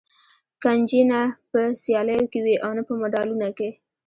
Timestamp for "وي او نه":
2.45-2.83